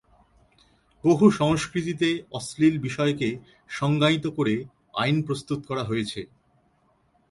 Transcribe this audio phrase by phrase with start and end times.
[1.03, 3.29] বহু সংস্কৃতিতে অশ্লীল বিষয়কে
[3.69, 4.55] সংজ্ঞায়িত করে
[4.95, 6.21] আইন প্রস্তুত করা হয়েছে।